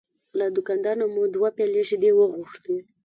[0.37, 2.77] له دوکاندار نه مو دوه پیالې شیدې وغوښتې.